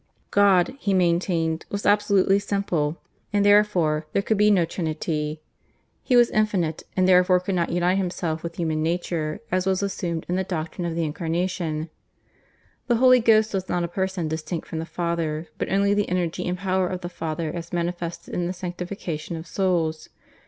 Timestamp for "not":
7.53-7.69, 13.69-13.83